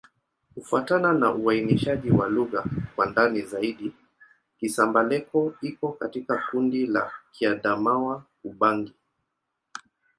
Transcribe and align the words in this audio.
Kufuatana 0.53 1.13
na 1.13 1.33
uainishaji 1.33 2.11
wa 2.11 2.29
lugha 2.29 2.63
kwa 2.95 3.05
ndani 3.05 3.41
zaidi, 3.41 3.93
Kisamba-Leko 4.59 5.53
iko 5.61 5.91
katika 5.91 6.43
kundi 6.51 6.85
la 6.87 7.11
Kiadamawa-Ubangi. 7.33 8.93